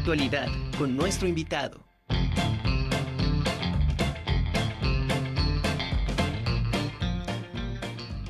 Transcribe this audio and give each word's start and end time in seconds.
actualidad 0.00 0.48
con 0.78 0.96
nuestro 0.96 1.28
invitado. 1.28 1.84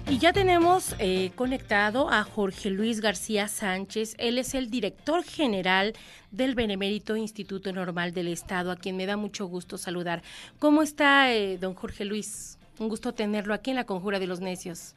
Y 0.09 0.19
ya 0.19 0.33
tenemos 0.33 0.97
eh, 0.99 1.31
conectado 1.37 2.11
a 2.11 2.25
Jorge 2.25 2.71
Luis 2.71 3.01
García 3.01 3.47
Sánchez. 3.47 4.17
Él 4.19 4.39
es 4.39 4.55
el 4.55 4.69
director 4.69 5.23
general 5.23 5.93
del 6.33 6.57
Benemérito 6.57 7.17
Instituto 7.17 7.73
Normal 7.73 8.13
del 8.15 8.27
Estado, 8.27 8.73
a 8.73 8.77
quien 8.77 8.97
me 8.97 9.07
da 9.07 9.17
mucho 9.17 9.47
gusto 9.47 9.79
saludar. 9.79 10.25
¿Cómo 10.59 10.83
está, 10.83 11.33
eh, 11.33 11.57
don 11.57 11.75
Jorge 11.75 12.05
Luis? 12.05 12.59
Un 12.81 12.89
gusto 12.89 13.15
tenerlo 13.15 13.55
aquí 13.55 13.71
en 13.71 13.77
la 13.77 13.85
Conjura 13.85 14.19
de 14.19 14.27
los 14.27 14.41
Necios. 14.41 14.97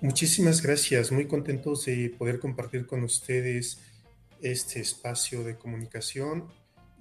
Muchísimas 0.00 0.62
gracias. 0.62 1.12
Muy 1.12 1.26
contentos 1.26 1.84
de 1.84 2.14
poder 2.16 2.38
compartir 2.38 2.86
con 2.86 3.02
ustedes 3.02 3.78
este 4.50 4.80
espacio 4.80 5.44
de 5.44 5.56
comunicación 5.56 6.48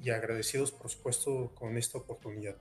y 0.02 0.10
agradecidos, 0.10 0.72
por 0.72 0.90
supuesto, 0.90 1.52
con 1.56 1.78
esta 1.78 1.98
oportunidad. 1.98 2.58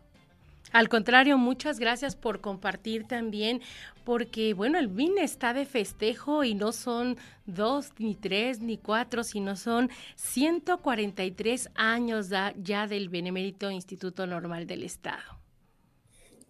Al 0.73 0.89
contrario, 0.89 1.39
muchas 1.39 1.79
gracias 1.79 2.17
por 2.17 2.41
compartir 2.41 3.07
también, 3.07 3.61
porque 4.05 4.55
bueno, 4.55 4.79
el 4.79 4.89
BIN 4.89 5.19
está 5.19 5.55
de 5.55 5.67
festejo 5.67 6.43
y 6.43 6.55
no 6.55 6.73
son 6.73 7.17
dos, 7.47 7.93
ni 7.99 8.17
tres, 8.17 8.61
ni 8.61 8.77
cuatro, 8.77 9.23
sino 9.23 9.55
son 9.55 9.89
143 10.17 11.71
años 11.75 12.29
ya 12.57 12.87
del 12.89 13.09
Benemérito 13.09 13.71
Instituto 13.71 14.27
Normal 14.27 14.67
del 14.67 14.83
Estado. 14.83 15.39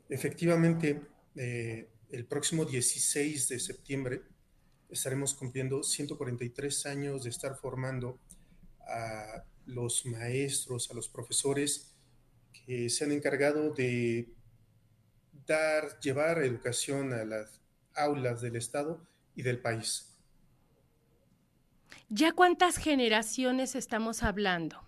Efectivamente, 0.09 1.03
eh, 1.37 1.89
el 2.11 2.25
próximo 2.25 2.65
16 2.65 3.49
de 3.49 3.59
septiembre 3.59 4.23
estaremos 4.91 5.35
cumpliendo 5.35 5.83
143 5.83 6.87
años 6.87 7.25
de 7.25 7.31
estar 7.31 7.57
formando 7.57 8.19
a 8.87 9.45
los 9.67 10.05
maestros, 10.07 10.91
a 10.91 10.95
los 10.95 11.09
profesores 11.09 11.95
que 12.53 12.89
se 12.89 13.05
han 13.05 13.13
encargado 13.13 13.73
de 13.73 14.29
dar, 15.47 15.99
llevar 16.01 16.43
educación 16.43 17.13
a 17.13 17.25
las 17.25 17.61
aulas 17.95 18.41
del 18.41 18.57
Estado 18.57 19.07
y 19.35 19.43
del 19.43 19.61
país. 19.61 20.11
¿Ya 22.09 22.33
cuántas 22.33 22.77
generaciones 22.77 23.75
estamos 23.75 24.23
hablando? 24.23 24.87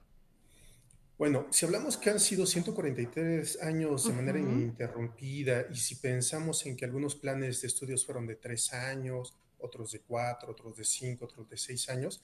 Bueno, 1.18 1.46
si 1.50 1.64
hablamos 1.64 1.96
que 1.96 2.10
han 2.10 2.20
sido 2.20 2.44
143 2.44 3.62
años 3.62 4.06
de 4.06 4.12
manera 4.12 4.38
ininterrumpida 4.38 5.66
y 5.72 5.76
si 5.76 5.94
pensamos 5.94 6.66
en 6.66 6.76
que 6.76 6.84
algunos 6.84 7.14
planes 7.14 7.62
de 7.62 7.68
estudios 7.68 8.04
fueron 8.04 8.26
de 8.26 8.36
tres 8.36 8.72
años, 8.74 9.34
otros 9.58 9.92
de 9.92 10.00
cuatro, 10.00 10.52
otros 10.52 10.76
de 10.76 10.84
cinco, 10.84 11.26
otros 11.26 11.48
de 11.48 11.56
seis 11.56 11.88
años, 11.88 12.22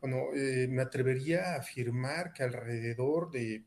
bueno, 0.00 0.34
eh, 0.34 0.66
me 0.68 0.82
atrevería 0.82 1.54
a 1.54 1.56
afirmar 1.56 2.32
que 2.32 2.42
alrededor 2.42 3.30
de 3.30 3.64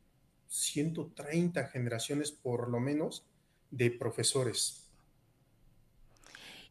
130 0.48 1.68
generaciones 1.68 2.32
por 2.32 2.70
lo 2.70 2.80
menos 2.80 3.26
de 3.72 3.92
profesores. 3.92 4.88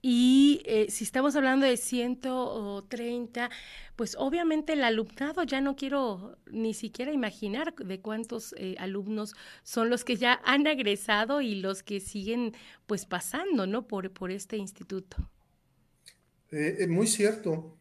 Y 0.02 0.62
eh, 0.66 0.86
si 0.88 1.02
estamos 1.02 1.34
hablando 1.34 1.66
de 1.66 1.76
130, 1.76 3.50
pues 3.96 4.14
obviamente 4.16 4.74
el 4.74 4.84
alumnado 4.84 5.42
ya 5.42 5.60
no 5.60 5.74
quiero 5.74 6.38
ni 6.46 6.74
siquiera 6.74 7.12
imaginar 7.12 7.74
de 7.74 8.00
cuántos 8.00 8.54
eh, 8.58 8.76
alumnos 8.78 9.34
son 9.64 9.90
los 9.90 10.04
que 10.04 10.14
ya 10.14 10.40
han 10.44 10.66
egresado 10.68 11.40
y 11.40 11.56
los 11.56 11.82
que 11.82 11.98
siguen 11.98 12.54
pues 12.86 13.04
pasando, 13.04 13.66
¿no? 13.66 13.88
Por, 13.88 14.12
por 14.12 14.30
este 14.30 14.58
instituto. 14.58 15.16
Eh, 16.50 16.86
muy 16.88 17.06
cierto. 17.06 17.76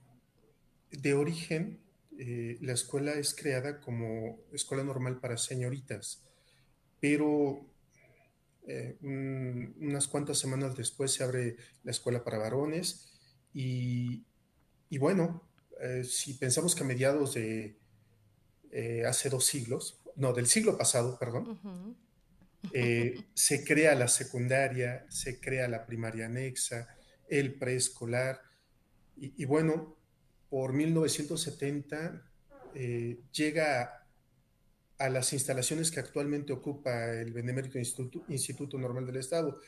De 0.91 1.13
origen, 1.13 1.79
eh, 2.17 2.57
la 2.61 2.73
escuela 2.73 3.13
es 3.13 3.33
creada 3.35 3.81
como 3.81 4.39
escuela 4.53 4.83
normal 4.83 5.19
para 5.19 5.37
señoritas, 5.37 6.23
pero 7.01 7.65
eh, 8.67 8.97
unas 9.01 10.07
cuantas 10.07 10.37
semanas 10.37 10.77
después 10.77 11.11
se 11.11 11.23
abre 11.23 11.57
la 11.83 11.91
escuela 11.91 12.23
para 12.23 12.37
varones 12.37 13.11
y, 13.53 14.23
bueno, 14.97 15.49
eh, 15.81 16.05
si 16.05 16.35
pensamos 16.35 16.73
que 16.73 16.83
a 16.83 16.87
mediados 16.87 17.33
de 17.33 17.77
hace 19.05 19.29
dos 19.29 19.45
siglos, 19.45 20.01
no, 20.17 20.33
del 20.33 20.47
siglo 20.47 20.77
pasado, 20.77 21.17
perdón, 21.17 21.97
se 23.33 23.63
crea 23.63 23.95
la 23.95 24.07
secundaria, 24.07 25.05
se 25.09 25.39
crea 25.39 25.67
la 25.67 25.85
primaria 25.85 26.25
anexa, 26.25 26.87
el 27.29 27.55
preescolar, 27.55 28.41
y 29.17 29.45
bueno, 29.45 29.95
por 30.49 30.73
1970 30.73 32.21
eh, 32.75 33.19
llega 33.31 34.05
a, 34.97 35.09
las 35.09 35.33
instalaciones 35.33 35.91
que 35.91 35.99
actualmente 36.01 36.51
ocupa 36.53 37.11
el 37.11 37.31
Benemérito 37.31 37.79
Instituto, 37.79 38.23
Instituto 38.29 38.77
Normal 38.77 39.05
del 39.05 39.17
Estado. 39.17 39.59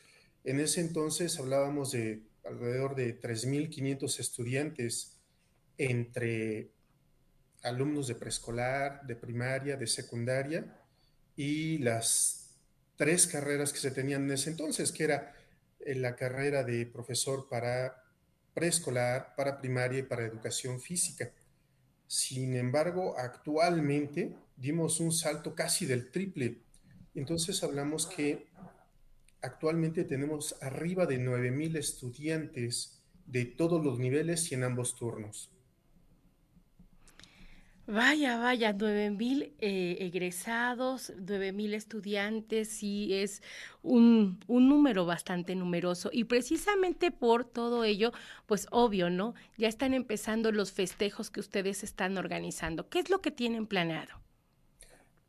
En 0.44 0.60
ese 0.60 0.82
entonces 0.82 1.40
hablábamos 1.40 1.92
de 1.92 2.24
alrededor 2.46 2.96
de 2.96 3.20
3.500 3.20 4.20
estudiantes 4.20 5.18
entre 5.78 6.72
alumnos 7.64 8.08
de 8.08 8.16
preescolar, 8.16 9.06
de 9.06 9.16
primaria, 9.16 9.78
de 9.78 9.88
secundaria 9.88 10.78
y 11.36 11.78
las 11.80 12.58
tres 12.96 13.28
carreras 13.28 13.72
que 13.72 13.80
se 13.80 13.92
tenían 13.92 14.24
en 14.24 14.32
ese 14.32 14.50
entonces, 14.50 14.92
que 14.92 15.04
era 15.06 15.36
eh, 15.80 15.96
la 15.96 16.16
carrera 16.16 16.64
de 16.64 16.86
profesor 16.86 17.48
para 17.50 18.07
preescolar, 18.58 19.36
para 19.36 19.60
primaria 19.60 20.00
y 20.00 20.02
para 20.02 20.26
educación 20.26 20.82
física. 20.82 21.32
Sin 22.08 22.56
embargo, 22.56 23.14
actualmente 23.16 24.36
dimos 24.56 25.00
un 25.00 25.12
salto 25.12 25.54
casi 25.54 25.86
del 25.86 26.10
triple. 26.10 26.58
Entonces 27.14 27.62
hablamos 27.64 28.08
que 28.08 28.48
actualmente 29.44 30.06
tenemos 30.06 30.56
arriba 30.64 31.06
de 31.06 31.20
9.000 31.20 31.78
estudiantes 31.78 33.04
de 33.28 33.46
todos 33.46 33.86
los 33.86 34.00
niveles 34.00 34.52
y 34.52 34.56
en 34.56 34.64
ambos 34.64 34.96
turnos. 34.96 35.52
Vaya, 37.90 38.38
vaya, 38.38 38.74
nueve 38.74 39.10
mil 39.12 39.56
eh, 39.60 39.96
egresados, 40.02 41.14
nueve 41.26 41.54
mil 41.54 41.74
estudiantes, 41.74 42.68
sí 42.68 43.14
es 43.14 43.42
un, 43.82 44.44
un, 44.48 44.68
número 44.68 45.06
bastante 45.06 45.56
numeroso. 45.56 46.10
Y 46.12 46.26
precisamente 46.26 47.12
por 47.12 47.46
todo 47.46 47.86
ello, 47.86 48.12
pues 48.46 48.68
obvio, 48.72 49.10
¿no? 49.10 49.36
Ya 49.58 49.70
están 49.70 49.94
empezando 49.94 50.52
los 50.52 50.74
festejos 50.74 51.30
que 51.30 51.40
ustedes 51.40 51.82
están 51.82 52.18
organizando. 52.18 52.90
¿Qué 52.90 53.00
es 53.00 53.10
lo 53.10 53.22
que 53.22 53.32
tienen 53.32 53.68
planeado? 53.68 54.20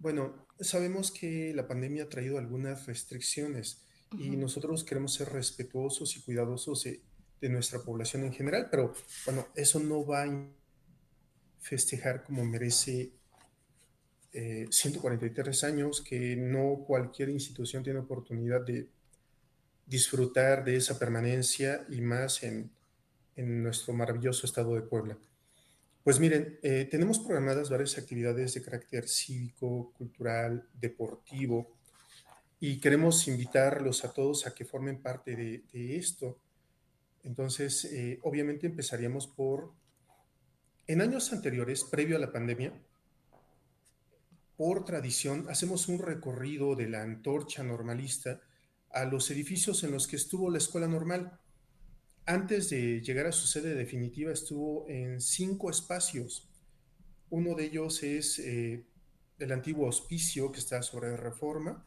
Bueno, 0.00 0.44
sabemos 0.58 1.12
que 1.12 1.52
la 1.54 1.68
pandemia 1.68 2.04
ha 2.04 2.08
traído 2.08 2.38
algunas 2.38 2.86
restricciones 2.86 3.84
y 4.18 4.30
nosotros 4.30 4.82
queremos 4.82 5.14
ser 5.14 5.28
respetuosos 5.28 6.16
y 6.16 6.22
cuidadosos 6.22 6.82
de, 6.82 7.02
de, 7.40 7.48
nuestra 7.50 7.80
población 7.84 8.24
en 8.24 8.32
general, 8.32 8.68
pero 8.70 8.94
bueno, 9.26 9.46
eso 9.54 9.78
no 9.78 10.04
va 10.04 10.22
a 10.22 10.26
festejar 11.60 12.22
como 12.24 12.44
merece 12.44 13.12
143 14.32 15.62
eh, 15.62 15.66
años, 15.66 16.00
que 16.00 16.36
no 16.36 16.84
cualquier 16.86 17.30
institución 17.30 17.82
tiene 17.82 18.00
oportunidad 18.00 18.60
de 18.64 18.88
disfrutar 19.86 20.64
de 20.64 20.76
esa 20.76 20.98
permanencia 20.98 21.86
y 21.88 22.00
más 22.00 22.42
en, 22.42 22.70
en 23.36 23.62
nuestro 23.62 23.94
maravilloso 23.94 24.46
estado 24.46 24.74
de 24.74 24.82
Puebla. 24.82 25.16
Pues 26.04 26.20
miren, 26.20 26.58
eh, 26.62 26.86
tenemos 26.90 27.18
programadas 27.18 27.70
varias 27.70 27.98
actividades 27.98 28.54
de 28.54 28.62
carácter 28.62 29.08
cívico, 29.08 29.92
cultural, 29.96 30.66
deportivo, 30.74 31.76
y 32.60 32.78
queremos 32.80 33.28
invitarlos 33.28 34.04
a 34.04 34.12
todos 34.12 34.46
a 34.46 34.54
que 34.54 34.64
formen 34.64 35.00
parte 35.00 35.36
de, 35.36 35.64
de 35.72 35.96
esto. 35.96 36.38
Entonces, 37.24 37.84
eh, 37.86 38.18
obviamente 38.22 38.66
empezaríamos 38.66 39.26
por 39.26 39.72
en 40.88 41.02
años 41.02 41.32
anteriores, 41.32 41.84
previo 41.84 42.16
a 42.16 42.18
la 42.18 42.32
pandemia, 42.32 42.72
por 44.56 44.84
tradición, 44.84 45.46
hacemos 45.48 45.86
un 45.86 46.00
recorrido 46.00 46.74
de 46.74 46.88
la 46.88 47.02
antorcha 47.02 47.62
normalista 47.62 48.40
a 48.90 49.04
los 49.04 49.30
edificios 49.30 49.84
en 49.84 49.92
los 49.92 50.08
que 50.08 50.16
estuvo 50.16 50.50
la 50.50 50.58
escuela 50.58 50.88
normal. 50.88 51.38
Antes 52.26 52.70
de 52.70 53.00
llegar 53.02 53.26
a 53.26 53.32
su 53.32 53.46
sede 53.46 53.74
definitiva, 53.74 54.32
estuvo 54.32 54.88
en 54.88 55.20
cinco 55.20 55.70
espacios. 55.70 56.50
Uno 57.30 57.54
de 57.54 57.66
ellos 57.66 58.02
es 58.02 58.40
eh, 58.40 58.84
el 59.38 59.52
antiguo 59.52 59.86
hospicio 59.86 60.50
que 60.50 60.58
está 60.58 60.82
sobre 60.82 61.16
reforma. 61.16 61.86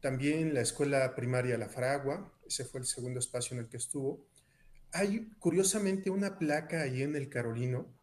También 0.00 0.54
la 0.54 0.62
escuela 0.62 1.14
primaria 1.14 1.56
La 1.56 1.68
Fragua, 1.68 2.36
ese 2.46 2.64
fue 2.64 2.80
el 2.80 2.86
segundo 2.86 3.20
espacio 3.20 3.54
en 3.54 3.62
el 3.62 3.68
que 3.68 3.76
estuvo. 3.76 4.26
Hay 4.90 5.30
curiosamente 5.38 6.10
una 6.10 6.36
placa 6.36 6.82
ahí 6.82 7.02
en 7.02 7.14
el 7.14 7.28
Carolino 7.28 7.99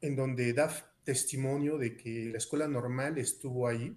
en 0.00 0.16
donde 0.16 0.52
da 0.52 0.70
testimonio 1.04 1.78
de 1.78 1.96
que 1.96 2.26
la 2.26 2.38
escuela 2.38 2.68
normal 2.68 3.18
estuvo 3.18 3.66
ahí 3.66 3.96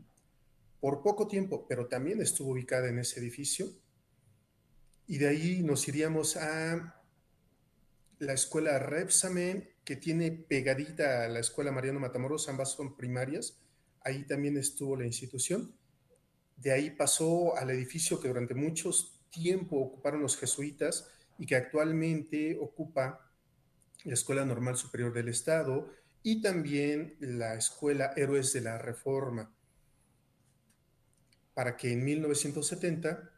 por 0.80 1.04
poco 1.04 1.28
tiempo, 1.28 1.68
pero 1.68 1.88
también 1.88 2.22
estuvo 2.22 2.52
ubicada 2.52 2.90
en 2.90 3.00
ese 3.00 3.20
edificio. 3.20 3.68
Y 5.08 5.18
de 5.18 5.28
ahí 5.28 5.62
nos 5.62 5.88
iríamos 5.88 6.38
a 6.38 7.02
la 8.20 8.34
escuela 8.34 8.80
Repsamen, 8.80 9.70
que 9.84 9.96
tiene 9.96 10.32
pegadita 10.32 11.26
a 11.26 11.28
la 11.28 11.40
Escuela 11.40 11.72
Mariano 11.72 12.00
Matamoros, 12.00 12.48
ambas 12.50 12.72
son 12.72 12.96
primarias, 12.96 13.60
ahí 14.04 14.26
también 14.26 14.58
estuvo 14.58 14.96
la 14.96 15.06
institución. 15.06 15.76
De 16.56 16.72
ahí 16.72 16.92
pasó 16.92 17.58
al 17.58 17.72
edificio 17.72 18.20
que 18.20 18.28
durante 18.28 18.54
mucho 18.54 18.92
tiempo 19.32 19.78
ocuparon 19.78 20.22
los 20.22 20.38
jesuitas 20.38 21.10
y 21.40 21.48
que 21.48 21.56
actualmente 21.56 22.58
ocupa 22.62 23.31
la 24.04 24.14
Escuela 24.14 24.46
Normal 24.46 24.78
Superior 24.78 25.14
del 25.14 25.30
Estado 25.30 25.90
y 26.24 26.42
también 26.42 27.16
la 27.20 27.56
Escuela 27.56 28.14
Héroes 28.16 28.54
de 28.54 28.62
la 28.62 28.78
Reforma, 28.78 29.54
para 31.54 31.76
que 31.78 31.92
en 31.92 32.04
1970 32.04 33.32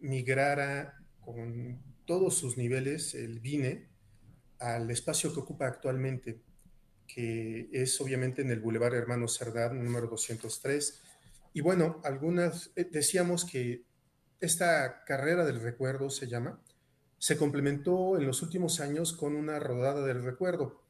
migrara 0.00 0.98
con 1.20 1.82
todos 2.04 2.36
sus 2.36 2.56
niveles 2.56 3.14
el 3.14 3.40
BINE 3.40 3.88
al 4.58 4.90
espacio 4.90 5.32
que 5.32 5.40
ocupa 5.40 5.66
actualmente, 5.66 6.42
que 7.06 7.68
es 7.72 8.00
obviamente 8.00 8.42
en 8.42 8.50
el 8.50 8.60
Boulevard 8.60 8.94
Hermano 8.94 9.26
Cerdán, 9.28 9.82
número 9.82 10.06
203. 10.06 11.02
Y 11.54 11.60
bueno, 11.60 12.00
algunas, 12.04 12.70
eh, 12.76 12.88
decíamos 12.90 13.44
que 13.44 13.84
esta 14.40 15.04
carrera 15.04 15.44
del 15.44 15.60
recuerdo 15.60 16.10
se 16.10 16.28
llama, 16.28 16.60
se 17.20 17.36
complementó 17.36 18.16
en 18.16 18.26
los 18.26 18.40
últimos 18.40 18.80
años 18.80 19.12
con 19.12 19.36
una 19.36 19.58
rodada 19.58 20.06
del 20.06 20.22
recuerdo. 20.24 20.82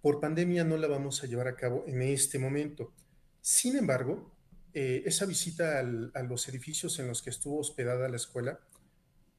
Por 0.00 0.20
pandemia 0.20 0.62
no 0.62 0.76
la 0.76 0.86
vamos 0.86 1.22
a 1.22 1.26
llevar 1.26 1.48
a 1.48 1.56
cabo 1.56 1.82
en 1.88 2.00
este 2.00 2.38
momento. 2.38 2.94
Sin 3.40 3.76
embargo, 3.76 4.32
eh, 4.72 5.02
esa 5.04 5.26
visita 5.26 5.80
a 5.80 6.22
los 6.22 6.48
edificios 6.48 7.00
en 7.00 7.08
los 7.08 7.22
que 7.22 7.30
estuvo 7.30 7.58
hospedada 7.58 8.08
la 8.08 8.16
escuela 8.16 8.60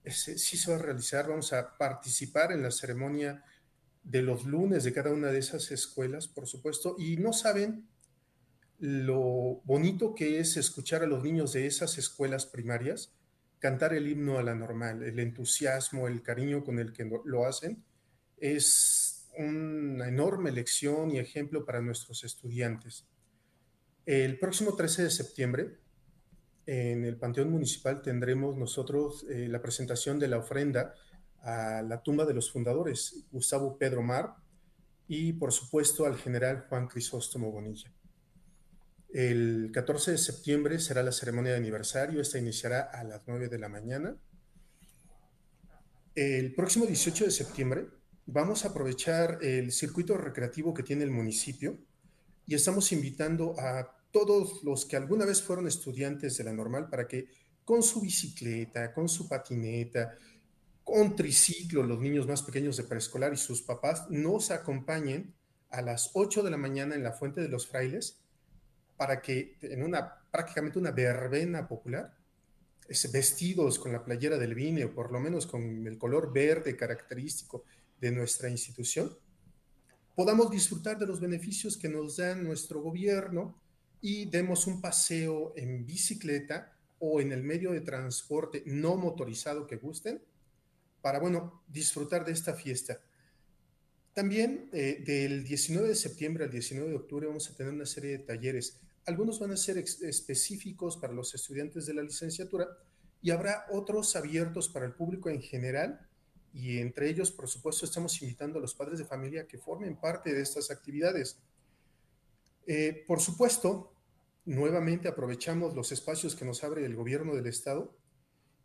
sí 0.06 0.58
se 0.58 0.72
va 0.72 0.78
a 0.78 0.82
realizar. 0.82 1.30
Vamos 1.30 1.54
a 1.54 1.78
participar 1.78 2.52
en 2.52 2.64
la 2.64 2.72
ceremonia 2.72 3.42
de 4.04 4.24
los 4.24 4.44
lunes 4.44 4.84
de 4.84 4.92
cada 4.92 5.10
una 5.10 5.32
de 5.32 5.40
esas 5.40 5.72
escuelas, 5.72 6.28
por 6.28 6.48
supuesto, 6.48 6.98
y 7.00 7.16
no 7.16 7.32
saben 7.32 7.88
lo 8.78 9.62
bonito 9.64 10.14
que 10.16 10.42
es 10.42 10.58
escuchar 10.58 11.02
a 11.02 11.08
los 11.08 11.24
niños 11.24 11.54
de 11.54 11.66
esas 11.66 11.98
escuelas 11.98 12.46
primarias 12.46 13.14
cantar 13.64 13.94
el 13.94 14.10
himno 14.10 14.38
a 14.40 14.44
la 14.44 14.54
normal, 14.54 15.04
el 15.04 15.18
entusiasmo, 15.20 16.10
el 16.10 16.22
cariño 16.22 16.66
con 16.66 16.80
el 16.80 16.92
que 16.92 17.10
lo 17.24 17.46
hacen, 17.46 17.82
es 18.36 19.30
una 19.38 20.10
enorme 20.10 20.52
lección 20.52 21.12
y 21.12 21.18
ejemplo 21.18 21.64
para 21.64 21.80
nuestros 21.80 22.26
estudiantes. 22.26 23.08
El 24.06 24.38
próximo 24.38 24.76
13 24.76 25.04
de 25.04 25.10
septiembre, 25.10 25.78
en 26.66 27.06
el 27.06 27.16
Panteón 27.16 27.52
Municipal, 27.52 28.02
tendremos 28.02 28.58
nosotros 28.58 29.26
eh, 29.30 29.48
la 29.48 29.62
presentación 29.62 30.20
de 30.20 30.28
la 30.28 30.40
ofrenda 30.40 30.94
a 31.42 31.82
la 31.84 32.04
tumba 32.04 32.26
de 32.26 32.34
los 32.34 32.52
fundadores, 32.52 33.28
Gustavo 33.32 33.78
Pedro 33.78 34.02
Mar, 34.02 34.36
y 35.08 35.32
por 35.32 35.54
supuesto 35.54 36.06
al 36.06 36.18
general 36.18 36.66
Juan 36.68 36.90
Crisóstomo 36.90 37.50
Bonilla. 37.50 37.90
El 39.14 39.70
14 39.72 40.14
de 40.14 40.18
septiembre 40.18 40.80
será 40.80 41.04
la 41.04 41.12
ceremonia 41.12 41.52
de 41.52 41.60
aniversario. 41.60 42.20
Esta 42.20 42.40
iniciará 42.40 42.82
a 42.82 43.04
las 43.04 43.22
9 43.28 43.48
de 43.48 43.60
la 43.60 43.70
mañana. 43.70 44.18
El 46.16 46.56
próximo 46.56 46.88
18 46.88 47.26
de 47.26 47.32
septiembre 47.32 47.88
vamos 48.26 48.66
a 48.66 48.70
aprovechar 48.70 49.38
el 49.44 49.72
circuito 49.72 50.18
recreativo 50.18 50.74
que 50.74 50.82
tiene 50.82 51.04
el 51.04 51.12
municipio 51.12 51.78
y 52.48 52.56
estamos 52.56 52.92
invitando 52.92 53.54
a 53.60 53.96
todos 54.12 54.64
los 54.64 54.86
que 54.86 54.96
alguna 54.96 55.26
vez 55.26 55.44
fueron 55.44 55.68
estudiantes 55.68 56.36
de 56.38 56.46
la 56.46 56.54
normal 56.54 56.90
para 56.90 57.08
que 57.08 57.28
con 57.64 57.84
su 57.84 58.02
bicicleta, 58.02 58.94
con 58.94 59.08
su 59.08 59.30
patineta, 59.30 60.18
con 60.84 61.16
triciclo, 61.16 61.84
los 61.84 62.00
niños 62.00 62.26
más 62.26 62.42
pequeños 62.42 62.78
de 62.78 62.84
preescolar 62.84 63.32
y 63.32 63.38
sus 63.38 63.62
papás 63.62 64.10
nos 64.10 64.50
acompañen 64.50 65.36
a 65.70 65.84
las 65.84 66.10
8 66.16 66.42
de 66.42 66.50
la 66.50 66.58
mañana 66.58 66.96
en 66.96 67.04
la 67.04 67.12
Fuente 67.12 67.42
de 67.42 67.50
los 67.50 67.68
Frailes 67.68 68.23
para 68.98 69.22
que 69.22 69.58
en 69.62 69.84
una 69.84 70.24
prácticamente 70.32 70.80
una 70.80 70.92
verbena 70.92 71.68
popular, 71.68 72.18
vestidos 73.12 73.80
con 73.80 73.92
la 73.92 74.04
playera 74.04 74.38
del 74.38 74.56
vine 74.56 74.86
o 74.86 74.94
por 74.94 75.12
lo 75.12 75.20
menos 75.20 75.46
con 75.48 75.88
el 75.88 75.98
color 75.98 76.34
verde 76.34 76.76
característico 76.76 77.64
de 78.00 78.12
nuestra 78.12 78.50
institución, 78.50 79.16
podamos 80.16 80.50
disfrutar 80.50 80.98
de 80.98 81.08
los 81.08 81.20
beneficios 81.20 81.78
que 81.78 81.90
nos 81.90 82.18
da 82.18 82.36
nuestro 82.36 82.82
gobierno 82.82 83.60
y 84.02 84.26
demos 84.26 84.68
un 84.68 84.82
paseo 84.82 85.54
en 85.56 85.86
bicicleta 85.86 86.76
o 87.00 87.22
en 87.22 87.32
el 87.32 87.44
medio 87.44 87.72
de 87.72 87.82
transporte 87.82 88.64
no 88.66 88.96
motorizado 88.96 89.66
que 89.68 89.78
gusten 89.78 90.22
para, 91.02 91.20
bueno, 91.20 91.64
disfrutar 91.68 92.26
de 92.26 92.32
esta 92.32 92.54
fiesta. 92.54 93.00
También 94.14 94.70
eh, 94.74 95.04
del 95.06 95.44
19 95.44 95.88
de 95.88 95.96
septiembre 95.96 96.44
al 96.44 96.52
19 96.52 96.90
de 96.90 96.96
octubre 96.96 97.28
vamos 97.28 97.50
a 97.50 97.56
tener 97.56 97.74
una 97.74 97.86
serie 97.86 98.12
de 98.12 98.20
talleres. 98.20 98.80
Algunos 99.06 99.40
van 99.40 99.52
a 99.52 99.58
ser 99.58 99.78
específicos 99.78 100.98
para 100.98 101.14
los 101.14 101.34
estudiantes 101.34 101.88
de 101.88 101.96
la 101.96 102.04
licenciatura 102.04 102.68
y 103.22 103.32
habrá 103.32 103.66
otros 103.72 104.16
abiertos 104.16 104.70
para 104.70 104.86
el 104.86 104.94
público 104.94 105.30
en 105.30 105.42
general 105.42 106.08
y 106.54 106.78
entre 106.78 107.10
ellos, 107.10 107.32
por 107.32 107.50
supuesto, 107.50 107.86
estamos 107.86 108.22
invitando 108.22 108.60
a 108.60 108.62
los 108.62 108.76
padres 108.76 109.00
de 109.00 109.06
familia 109.06 109.48
que 109.48 109.58
formen 109.58 109.96
parte 109.96 110.32
de 110.32 110.42
estas 110.42 110.70
actividades. 110.70 111.40
Eh, 112.68 113.04
por 113.08 113.20
supuesto, 113.20 113.96
nuevamente 114.46 115.08
aprovechamos 115.08 115.74
los 115.74 115.92
espacios 115.92 116.36
que 116.36 116.46
nos 116.46 116.64
abre 116.64 116.86
el 116.86 116.96
gobierno 116.96 117.34
del 117.34 117.48
estado 117.48 117.98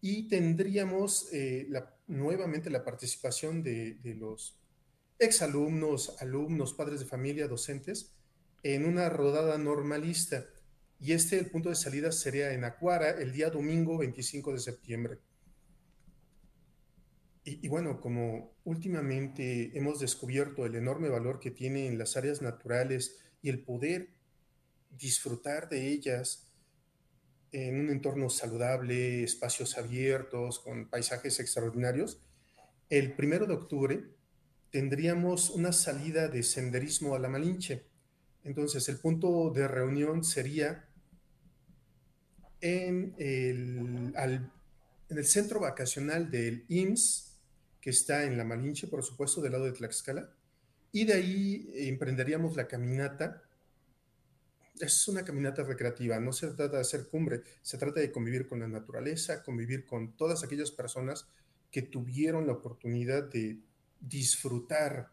y 0.02 0.28
tendríamos 0.28 1.32
eh, 1.32 1.68
nuevamente 2.06 2.68
la 2.68 2.84
participación 2.84 3.62
de, 3.62 3.94
de 3.94 4.14
los 4.14 4.57
exalumnos, 5.18 6.16
alumnos, 6.20 6.74
padres 6.74 7.00
de 7.00 7.06
familia, 7.06 7.48
docentes, 7.48 8.14
en 8.62 8.84
una 8.84 9.08
rodada 9.08 9.58
normalista. 9.58 10.46
Y 11.00 11.12
este, 11.12 11.38
el 11.38 11.50
punto 11.50 11.68
de 11.68 11.76
salida 11.76 12.12
sería 12.12 12.52
en 12.52 12.64
Acuara 12.64 13.10
el 13.10 13.32
día 13.32 13.50
domingo 13.50 13.98
25 13.98 14.52
de 14.52 14.58
septiembre. 14.58 15.18
Y, 17.44 17.66
bueno, 17.68 17.98
como 17.98 18.52
últimamente 18.64 19.70
hemos 19.74 20.00
descubierto 20.00 20.66
el 20.66 20.74
enorme 20.74 21.08
valor 21.08 21.40
que 21.40 21.50
tienen 21.50 21.96
las 21.96 22.18
áreas 22.18 22.42
naturales 22.42 23.16
y 23.40 23.48
el 23.48 23.64
poder 23.64 24.10
disfrutar 24.90 25.70
de 25.70 25.88
ellas 25.88 26.52
en 27.52 27.80
un 27.80 27.88
entorno 27.88 28.28
saludable, 28.28 29.22
espacios 29.22 29.78
abiertos, 29.78 30.58
con 30.58 30.90
paisajes 30.90 31.40
extraordinarios, 31.40 32.20
el 32.90 33.14
primero 33.14 33.46
de 33.46 33.54
octubre 33.54 34.17
tendríamos 34.70 35.50
una 35.50 35.72
salida 35.72 36.28
de 36.28 36.42
senderismo 36.42 37.14
a 37.14 37.18
la 37.18 37.28
Malinche. 37.28 37.86
Entonces, 38.44 38.88
el 38.88 38.98
punto 38.98 39.50
de 39.50 39.66
reunión 39.68 40.24
sería 40.24 40.88
en 42.60 43.14
el, 43.18 44.12
en 44.16 45.18
el 45.18 45.24
centro 45.24 45.60
vacacional 45.60 46.30
del 46.30 46.64
IMSS, 46.68 47.38
que 47.80 47.90
está 47.90 48.24
en 48.24 48.36
la 48.36 48.44
Malinche, 48.44 48.88
por 48.88 49.02
supuesto, 49.02 49.40
del 49.40 49.52
lado 49.52 49.64
de 49.64 49.72
Tlaxcala, 49.72 50.30
y 50.92 51.04
de 51.04 51.12
ahí 51.14 51.70
emprenderíamos 51.74 52.56
la 52.56 52.66
caminata. 52.66 53.42
Es 54.80 55.08
una 55.08 55.24
caminata 55.24 55.62
recreativa, 55.62 56.18
no 56.20 56.32
se 56.32 56.48
trata 56.48 56.76
de 56.76 56.80
hacer 56.80 57.08
cumbre, 57.08 57.42
se 57.62 57.78
trata 57.78 58.00
de 58.00 58.12
convivir 58.12 58.46
con 58.48 58.60
la 58.60 58.68
naturaleza, 58.68 59.42
convivir 59.42 59.84
con 59.84 60.16
todas 60.16 60.44
aquellas 60.44 60.70
personas 60.70 61.28
que 61.70 61.82
tuvieron 61.82 62.46
la 62.46 62.54
oportunidad 62.54 63.24
de 63.24 63.60
disfrutar 64.00 65.10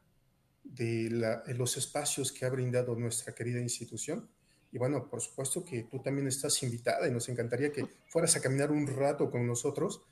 de, 0.63 1.09
los 1.55 1.77
espacios 1.77 2.31
que 2.31 2.45
ha 2.45 2.49
brindado 2.49 2.95
nuestra 2.95 3.33
querida 3.33 3.59
institución. 3.59 4.29
Y 4.71 4.77
bueno, 4.77 5.07
por 5.09 5.21
supuesto 5.21 5.63
que 5.63 5.83
tú 5.83 6.01
también 6.01 6.27
estás 6.27 6.61
invitada 6.63 7.07
y 7.07 7.11
nos 7.11 7.29
encantaría 7.29 7.71
que 7.71 7.87
fueras 8.07 8.35
a 8.35 8.41
caminar 8.41 8.71
un 8.71 8.87
rato 8.87 9.31
con 9.31 9.47
nosotros. 9.47 10.03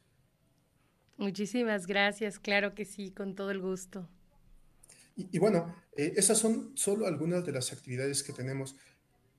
Muchísimas 1.17 1.85
gracias, 1.85 2.39
claro 2.39 2.73
que 2.73 2.85
sí, 2.85 3.11
con 3.11 3.35
todo 3.35 3.51
el 3.51 3.59
gusto. 3.59 4.07
Y, 5.15 5.37
bueno, 5.37 5.75
eh, 5.95 6.13
esas 6.15 6.39
son 6.39 6.75
solo 6.75 7.05
algunas 7.05 7.45
de 7.45 7.51
las 7.51 7.71
actividades 7.71 8.23
que 8.23 8.33
tenemos. 8.33 8.75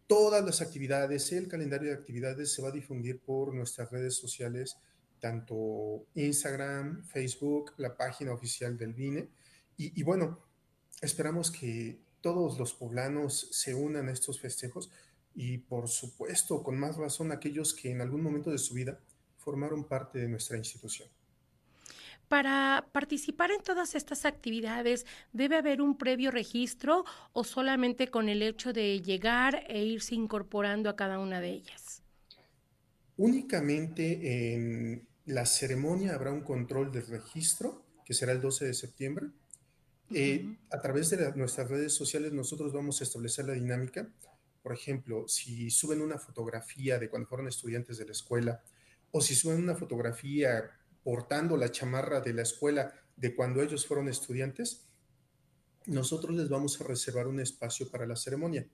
Todas 0.06 0.44
las 0.44 0.60
actividades, 0.60 1.32
el 1.32 1.48
calendario 1.48 1.88
de 1.88 1.96
actividades 1.96 2.52
se 2.52 2.62
va 2.62 2.68
a 2.68 2.72
difundir 2.72 3.20
por 3.20 3.52
nuestras 3.52 3.90
redes 3.90 4.14
sociales 4.14 4.76
tanto 5.24 6.06
Instagram, 6.16 7.02
Facebook, 7.02 7.72
la 7.78 7.96
página 7.96 8.34
oficial 8.34 8.76
del 8.76 8.92
VINE. 8.92 9.30
Y, 9.78 10.02
bueno, 10.02 10.38
esperamos 11.00 11.50
que 11.50 11.98
todos 12.20 12.58
los 12.58 12.74
poblanos 12.74 13.48
se 13.50 13.74
unan 13.74 14.10
a 14.10 14.12
estos 14.12 14.38
festejos 14.38 14.90
y 15.34 15.56
por 15.56 15.88
supuesto, 15.88 16.62
con 16.62 16.78
más 16.78 16.98
razón, 16.98 17.32
aquellos 17.32 17.72
que 17.72 17.90
en 17.90 18.02
algún 18.02 18.22
momento 18.22 18.50
de 18.50 18.58
su 18.58 18.74
vida 18.74 19.00
formaron 19.38 19.84
parte 19.84 20.18
de 20.18 20.28
nuestra 20.28 20.58
institución. 20.58 21.08
Para 22.28 22.90
participar 22.92 23.50
en 23.50 23.62
todas 23.62 23.94
estas 23.94 24.26
actividades, 24.26 25.06
¿debe 25.32 25.56
haber 25.56 25.80
un 25.80 25.96
previo 25.96 26.32
registro 26.32 27.06
o 27.32 27.44
solamente 27.44 28.08
con 28.08 28.28
el 28.28 28.42
hecho 28.42 28.74
de 28.74 29.00
llegar 29.00 29.64
e 29.68 29.82
irse 29.82 30.14
incorporando 30.14 30.90
a 30.90 30.96
cada 30.96 31.18
una 31.18 31.40
de 31.40 31.48
ellas? 31.48 32.02
Únicamente 33.16 34.52
en 34.54 35.13
la 35.26 35.46
ceremonia 35.46 36.14
habrá 36.14 36.32
un 36.32 36.42
control 36.42 36.92
de 36.92 37.00
registro, 37.00 37.84
que 38.04 38.14
será 38.14 38.32
el 38.32 38.40
12 38.40 38.66
de 38.66 38.74
septiembre, 38.74 39.26
Eh, 40.12 40.58
a 40.70 40.80
través 40.80 41.10
de 41.10 41.32
nuestras 41.32 41.68
redes 41.68 41.94
sociales 41.94 42.32
nosotros 42.32 42.72
vamos 42.72 43.00
a 43.00 43.04
establecer 43.04 43.46
la 43.46 43.54
dinámica. 43.54 44.12
Por 44.62 44.72
ejemplo, 44.72 45.26
si 45.28 45.70
suben 45.70 46.02
una 46.02 46.18
fotografía 46.18 46.98
de 46.98 47.08
cuando 47.08 47.28
fueron 47.28 47.48
estudiantes 47.48 47.98
de 47.98 48.04
la 48.04 48.12
escuela 48.12 48.62
o 49.12 49.20
si 49.20 49.34
suben 49.34 49.62
una 49.62 49.74
fotografía 49.74 50.70
portando 51.02 51.56
la 51.56 51.70
chamarra 51.70 52.20
de 52.20 52.34
la 52.34 52.42
escuela 52.42 52.92
de 53.16 53.34
cuando 53.34 53.62
ellos 53.62 53.86
fueron 53.86 54.08
estudiantes, 54.08 54.86
nosotros 55.86 56.34
les 56.36 56.48
vamos 56.48 56.80
a 56.80 56.84
reservar 56.84 57.26
un 57.26 57.40
espacio 57.40 57.90
para 57.90 58.06
la 58.06 58.16
ceremonia. 58.16 58.66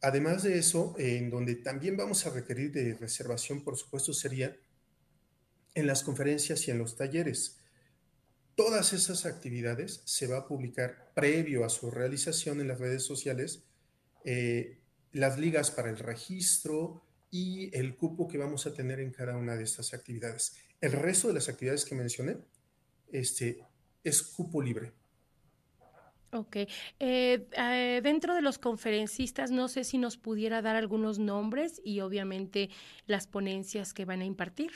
Además 0.00 0.42
de 0.42 0.58
eso, 0.58 0.94
en 0.98 1.30
donde 1.30 1.56
también 1.56 1.96
vamos 1.96 2.26
a 2.26 2.30
requerir 2.30 2.72
de 2.72 2.94
reservación, 2.94 3.62
por 3.62 3.76
supuesto, 3.76 4.12
sería 4.12 4.56
en 5.74 5.86
las 5.86 6.02
conferencias 6.02 6.66
y 6.68 6.70
en 6.70 6.78
los 6.78 6.96
talleres. 6.96 7.58
Todas 8.54 8.92
esas 8.92 9.24
actividades 9.24 10.02
se 10.04 10.26
va 10.26 10.38
a 10.38 10.46
publicar 10.46 11.12
previo 11.14 11.64
a 11.64 11.70
su 11.70 11.90
realización 11.90 12.60
en 12.60 12.68
las 12.68 12.78
redes 12.78 13.04
sociales, 13.04 13.64
eh, 14.24 14.78
las 15.12 15.38
ligas 15.38 15.70
para 15.70 15.90
el 15.90 15.98
registro 15.98 17.02
y 17.30 17.74
el 17.76 17.96
cupo 17.96 18.28
que 18.28 18.38
vamos 18.38 18.66
a 18.66 18.74
tener 18.74 19.00
en 19.00 19.10
cada 19.10 19.36
una 19.36 19.56
de 19.56 19.64
estas 19.64 19.94
actividades. 19.94 20.56
El 20.80 20.92
resto 20.92 21.28
de 21.28 21.34
las 21.34 21.48
actividades 21.48 21.84
que 21.84 21.94
mencioné 21.94 22.36
este, 23.10 23.64
es 24.04 24.22
cupo 24.22 24.60
libre. 24.60 24.92
Ok. 26.32 26.56
Eh, 26.56 26.68
eh, 26.98 28.00
dentro 28.02 28.34
de 28.34 28.40
los 28.40 28.58
conferencistas, 28.58 29.50
no 29.50 29.68
sé 29.68 29.84
si 29.84 29.98
nos 29.98 30.16
pudiera 30.16 30.62
dar 30.62 30.76
algunos 30.76 31.18
nombres 31.18 31.80
y 31.84 32.00
obviamente 32.00 32.70
las 33.06 33.26
ponencias 33.26 33.92
que 33.92 34.06
van 34.06 34.22
a 34.22 34.24
impartir. 34.24 34.72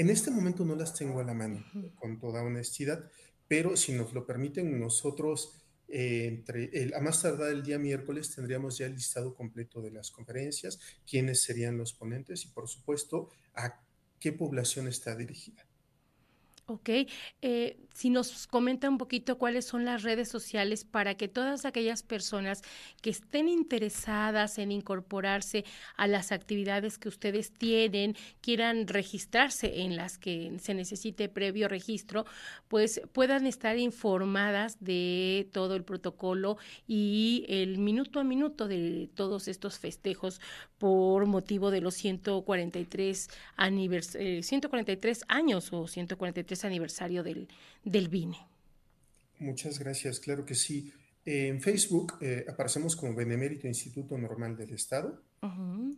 En 0.00 0.08
este 0.08 0.30
momento 0.30 0.64
no 0.64 0.76
las 0.76 0.94
tengo 0.94 1.20
a 1.20 1.24
la 1.24 1.34
mano, 1.34 1.62
con 1.96 2.18
toda 2.18 2.42
honestidad, 2.42 3.10
pero 3.46 3.76
si 3.76 3.92
nos 3.92 4.14
lo 4.14 4.24
permiten, 4.24 4.80
nosotros 4.80 5.62
eh, 5.88 6.24
entre 6.26 6.70
el, 6.72 6.94
a 6.94 7.00
más 7.00 7.20
tardar 7.20 7.50
el 7.52 7.62
día 7.62 7.78
miércoles 7.78 8.34
tendríamos 8.34 8.78
ya 8.78 8.86
el 8.86 8.94
listado 8.94 9.34
completo 9.34 9.82
de 9.82 9.90
las 9.90 10.10
conferencias, 10.10 10.80
quiénes 11.06 11.42
serían 11.42 11.76
los 11.76 11.92
ponentes 11.92 12.46
y 12.46 12.48
por 12.48 12.66
supuesto 12.66 13.28
a 13.54 13.78
qué 14.18 14.32
población 14.32 14.88
está 14.88 15.14
dirigida. 15.14 15.66
Ok, 16.72 16.88
eh, 17.42 17.80
si 17.94 18.10
nos 18.10 18.46
comenta 18.46 18.88
un 18.88 18.96
poquito 18.96 19.38
cuáles 19.38 19.64
son 19.64 19.84
las 19.84 20.04
redes 20.04 20.28
sociales 20.28 20.84
para 20.84 21.16
que 21.16 21.26
todas 21.26 21.64
aquellas 21.64 22.04
personas 22.04 22.62
que 23.02 23.10
estén 23.10 23.48
interesadas 23.48 24.56
en 24.56 24.70
incorporarse 24.70 25.64
a 25.96 26.06
las 26.06 26.30
actividades 26.30 26.96
que 26.96 27.08
ustedes 27.08 27.50
tienen, 27.50 28.14
quieran 28.40 28.86
registrarse 28.86 29.80
en 29.80 29.96
las 29.96 30.16
que 30.16 30.56
se 30.60 30.74
necesite 30.74 31.28
previo 31.28 31.66
registro, 31.66 32.24
pues 32.68 33.00
puedan 33.12 33.48
estar 33.48 33.76
informadas 33.76 34.76
de 34.78 35.48
todo 35.52 35.74
el 35.74 35.82
protocolo 35.82 36.56
y 36.86 37.44
el 37.48 37.78
minuto 37.78 38.20
a 38.20 38.24
minuto 38.24 38.68
de 38.68 39.10
todos 39.14 39.48
estos 39.48 39.80
festejos 39.80 40.40
por 40.78 41.26
motivo 41.26 41.72
de 41.72 41.80
los 41.80 41.94
143, 41.96 43.28
anivers 43.56 44.16
143 44.42 45.18
eh, 45.18 45.24
años 45.28 45.72
o 45.72 45.88
143 45.88 46.59
aniversario 46.64 47.22
del, 47.22 47.48
del 47.84 48.08
BINE. 48.08 48.36
Muchas 49.38 49.78
gracias, 49.78 50.20
claro 50.20 50.44
que 50.44 50.54
sí. 50.54 50.92
En 51.24 51.60
Facebook 51.60 52.14
eh, 52.20 52.44
aparecemos 52.48 52.96
como 52.96 53.14
Benemérito 53.14 53.66
Instituto 53.66 54.16
Normal 54.18 54.56
del 54.56 54.72
Estado. 54.72 55.22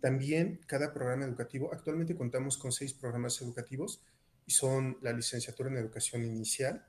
También 0.00 0.60
cada 0.66 0.92
programa 0.92 1.24
educativo, 1.24 1.70
actualmente 1.72 2.14
contamos 2.14 2.56
con 2.56 2.70
seis 2.70 2.92
programas 2.92 3.40
educativos 3.42 4.00
y 4.46 4.52
son 4.52 4.98
la 5.02 5.12
licenciatura 5.12 5.68
en 5.68 5.78
educación 5.78 6.24
inicial, 6.24 6.84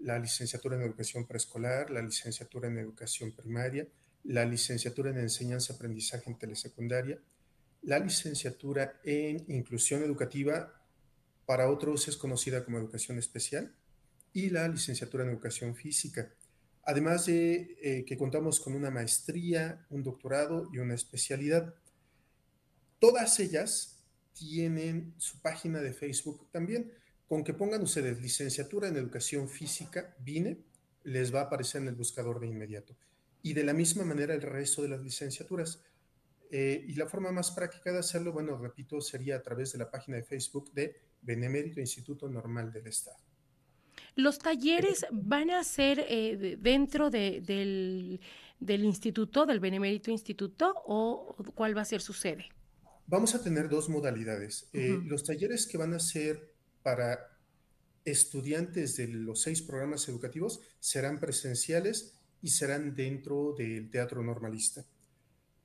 la 0.00 0.18
licenciatura 0.18 0.76
en 0.76 0.82
educación 0.82 1.26
preescolar, 1.26 1.90
la 1.90 2.02
licenciatura 2.02 2.68
en 2.68 2.78
educación 2.78 3.32
primaria, 3.32 3.88
la 4.24 4.44
licenciatura 4.44 5.10
en 5.10 5.18
enseñanza-aprendizaje 5.18 6.30
en 6.30 6.38
telesecundaria, 6.38 7.18
la 7.82 7.98
licenciatura 7.98 9.00
en 9.04 9.44
inclusión 9.48 10.02
educativa, 10.02 10.72
para 11.46 11.70
otros 11.70 12.08
es 12.08 12.16
conocida 12.16 12.64
como 12.64 12.78
educación 12.78 13.18
especial, 13.18 13.74
y 14.32 14.50
la 14.50 14.66
licenciatura 14.68 15.24
en 15.24 15.30
educación 15.30 15.74
física. 15.74 16.32
Además 16.82 17.26
de 17.26 17.78
eh, 17.80 18.04
que 18.04 18.18
contamos 18.18 18.60
con 18.60 18.74
una 18.74 18.90
maestría, 18.90 19.86
un 19.90 20.02
doctorado 20.02 20.68
y 20.72 20.78
una 20.78 20.94
especialidad. 20.94 21.74
Todas 22.98 23.38
ellas 23.40 24.02
tienen 24.34 25.14
su 25.18 25.40
página 25.40 25.80
de 25.80 25.92
Facebook 25.92 26.50
también. 26.50 26.92
Con 27.26 27.42
que 27.42 27.54
pongan 27.54 27.80
ustedes 27.82 28.20
licenciatura 28.20 28.88
en 28.88 28.96
educación 28.96 29.48
física, 29.48 30.14
VINE, 30.18 30.58
les 31.04 31.34
va 31.34 31.40
a 31.40 31.44
aparecer 31.44 31.80
en 31.80 31.88
el 31.88 31.94
buscador 31.94 32.38
de 32.40 32.48
inmediato 32.48 32.94
y 33.42 33.52
de 33.52 33.62
la 33.62 33.74
misma 33.74 34.04
manera 34.04 34.34
el 34.34 34.42
resto 34.42 34.82
de 34.82 34.88
las 34.88 35.00
licenciaturas. 35.00 35.82
Eh, 36.50 36.84
y 36.88 36.94
la 36.94 37.06
forma 37.06 37.30
más 37.30 37.50
práctica 37.50 37.92
de 37.92 37.98
hacerlo, 37.98 38.32
bueno, 38.32 38.56
repito, 38.56 39.00
sería 39.00 39.36
a 39.36 39.42
través 39.42 39.72
de 39.72 39.78
la 39.78 39.90
página 39.90 40.16
de 40.16 40.24
Facebook 40.24 40.72
de 40.72 40.96
Benemérito 41.24 41.80
Instituto 41.80 42.28
Normal 42.28 42.72
del 42.72 42.86
Estado. 42.86 43.18
¿Los 44.16 44.38
talleres 44.38 45.06
van 45.10 45.50
a 45.50 45.64
ser 45.64 46.04
eh, 46.08 46.56
dentro 46.60 47.10
del, 47.10 48.20
instituto, 48.60 49.46
del 49.46 49.60
Benemérito 49.60 50.10
Instituto, 50.10 50.72
o 50.86 51.36
cuál 51.54 51.76
va 51.76 51.82
a 51.82 51.84
ser 51.84 52.00
su 52.00 52.12
sede? 52.12 52.46
Vamos 53.06 53.34
a 53.34 53.42
tener 53.42 53.68
dos 53.68 53.88
modalidades. 53.88 54.68
Eh, 54.72 54.98
los 55.04 55.24
talleres 55.24 55.66
que 55.66 55.78
van 55.78 55.94
a 55.94 55.98
ser 55.98 56.54
para 56.82 57.34
estudiantes 58.04 58.96
de 58.96 59.08
los 59.08 59.42
seis 59.42 59.62
programas 59.62 60.08
educativos 60.08 60.60
serán 60.78 61.18
presenciales 61.18 62.14
y 62.40 62.48
serán 62.48 62.94
dentro 62.94 63.54
del 63.56 63.90
teatro 63.90 64.22
normalista. 64.22 64.84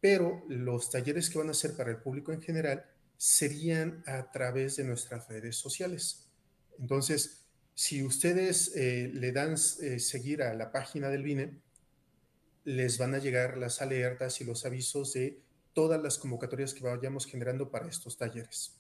Pero 0.02 0.44
los 0.48 0.90
talleres 0.90 1.30
que 1.30 1.38
van 1.38 1.50
a 1.50 1.54
ser 1.54 1.76
para 1.76 1.92
el 1.92 1.98
público 1.98 2.32
en 2.32 2.42
general 2.42 2.86
serían 3.20 4.02
a 4.08 4.32
través 4.32 4.78
de 4.78 4.86
nuestras 4.86 5.28
redes 5.28 5.58
sociales. 5.58 6.30
Entonces, 6.80 7.44
si 7.76 8.02
ustedes 8.02 8.74
eh, 8.78 9.12
le 9.14 9.34
dan 9.34 9.56
eh, 9.82 10.00
seguir 10.00 10.42
a 10.42 10.54
la 10.54 10.72
página 10.72 11.10
del 11.10 11.24
BINE, 11.24 11.60
les 12.64 12.98
van 12.98 13.16
a 13.16 13.18
llegar 13.18 13.58
las 13.58 13.82
alertas 13.82 14.40
y 14.40 14.46
los 14.46 14.66
avisos 14.66 15.12
de 15.14 15.42
todas 15.74 16.02
las 16.02 16.18
convocatorias 16.18 16.74
que 16.74 16.84
vayamos 16.84 17.26
generando 17.26 17.70
para 17.70 17.90
estos 17.90 18.18
talleres. 18.18 18.80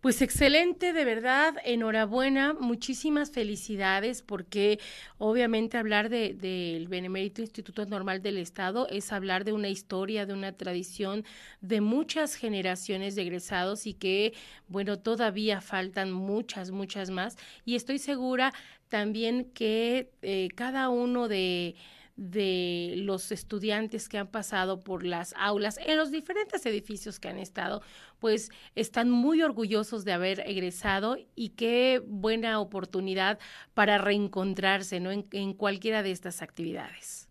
Pues 0.00 0.22
excelente, 0.22 0.92
de 0.92 1.04
verdad, 1.04 1.56
enhorabuena, 1.64 2.52
muchísimas 2.54 3.32
felicidades, 3.32 4.22
porque 4.22 4.78
obviamente 5.18 5.76
hablar 5.76 6.08
del 6.08 6.38
de, 6.38 6.86
Benemérito 6.88 7.40
Instituto 7.40 7.84
Normal 7.84 8.22
del 8.22 8.38
Estado 8.38 8.86
es 8.90 9.12
hablar 9.12 9.44
de 9.44 9.52
una 9.52 9.68
historia, 9.68 10.24
de 10.24 10.34
una 10.34 10.52
tradición 10.52 11.24
de 11.62 11.80
muchas 11.80 12.36
generaciones 12.36 13.16
de 13.16 13.22
egresados 13.22 13.88
y 13.88 13.94
que, 13.94 14.34
bueno, 14.68 15.00
todavía 15.00 15.60
faltan 15.60 16.12
muchas, 16.12 16.70
muchas 16.70 17.10
más. 17.10 17.36
Y 17.64 17.74
estoy 17.74 17.98
segura 17.98 18.52
también 18.88 19.50
que 19.52 20.12
eh, 20.22 20.48
cada 20.54 20.90
uno 20.90 21.26
de 21.26 21.74
de 22.18 22.94
los 22.96 23.30
estudiantes 23.30 24.08
que 24.08 24.18
han 24.18 24.26
pasado 24.26 24.80
por 24.80 25.04
las 25.04 25.34
aulas 25.38 25.78
en 25.86 25.96
los 25.96 26.10
diferentes 26.10 26.66
edificios 26.66 27.20
que 27.20 27.28
han 27.28 27.38
estado, 27.38 27.80
pues 28.18 28.50
están 28.74 29.08
muy 29.08 29.40
orgullosos 29.40 30.04
de 30.04 30.12
haber 30.12 30.40
egresado 30.40 31.16
y 31.36 31.50
qué 31.50 32.02
buena 32.04 32.58
oportunidad 32.58 33.38
para 33.72 33.98
reencontrarse 33.98 34.98
¿no? 34.98 35.12
en, 35.12 35.54
cualquiera 35.54 36.02
de 36.02 36.10
estas 36.10 36.42
actividades. 36.42 37.28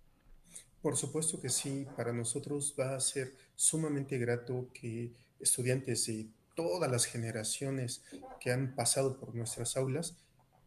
Por 0.82 0.96
supuesto 0.96 1.42
que 1.42 1.50
sí, 1.50 1.86
para 1.98 2.14
nosotros 2.14 2.74
va 2.80 2.96
a 2.96 3.00
ser 3.02 3.36
sumamente 3.58 4.18
grato 4.18 4.70
que 4.74 5.12
estudiantes 5.42 6.06
de 6.08 6.28
todas 6.56 6.90
las 6.90 7.06
generaciones 7.06 8.04
que 8.40 8.54
han 8.54 8.74
pasado 8.74 9.20
por 9.20 9.36
nuestras 9.36 9.76
aulas 9.76 10.16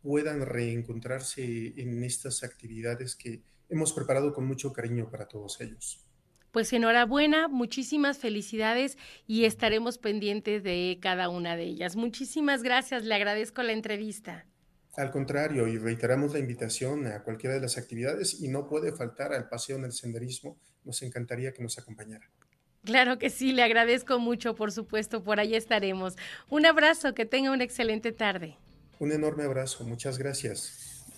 puedan 0.03 0.45
reencontrarse 0.45 1.73
en 1.81 2.05
estas 2.05 2.43
actividades 2.43 3.17
que 3.17 3.41
hemos 3.71 3.93
preparado 3.93 4.33
con 4.33 4.47
mucho 4.47 4.73
cariño 4.73 5.09
para 5.11 5.27
todos 5.27 5.61
ellos. 5.61 6.05
Pues 6.51 6.73
enhorabuena, 6.73 7.47
muchísimas 7.47 8.19
felicidades 8.19 8.99
y 9.27 9.45
estaremos 9.45 9.99
pendientes 9.99 10.65
de 10.65 10.99
cada 11.01 11.29
una 11.29 11.57
de 11.57 11.65
ellas. 11.65 11.95
Muchísimas 11.95 12.63
gracias, 12.63 13.05
le 13.05 13.15
agradezco 13.15 13.63
la 13.63 13.73
entrevista. 13.73 14.47
Al 14.97 15.13
contrario, 15.13 15.69
y 15.69 15.79
reiteramos 15.79 16.33
la 16.33 16.41
invitación 16.41 17.07
a 17.07 17.23
cualquiera 17.23 17.55
de 17.55 17.61
las 17.61 17.79
actividades 17.79 18.41
y 18.41 18.49
no 18.49 18.67
puede 18.67 18.91
faltar 18.93 19.33
al 19.33 19.49
paseo 19.49 19.77
en 19.77 19.85
el 19.85 19.93
senderismo. 19.93 20.59
Nos 20.85 21.03
encantaría 21.03 21.53
que 21.53 21.63
nos 21.63 21.79
acompañara. 21.79 22.29
Claro 22.85 23.19
que 23.19 23.31
sí, 23.31 23.53
le 23.53 23.63
agradezco 23.63 24.19
mucho, 24.19 24.55
por 24.55 24.73
supuesto, 24.73 25.23
por 25.23 25.39
ahí 25.39 25.55
estaremos. 25.55 26.17
Un 26.49 26.67
abrazo, 26.67 27.15
que 27.15 27.27
tenga 27.27 27.53
una 27.53 27.63
excelente 27.63 28.11
tarde. 28.11 28.57
Un 28.99 29.13
enorme 29.13 29.45
abrazo, 29.45 29.85
muchas 29.85 30.19
gracias. 30.19 31.00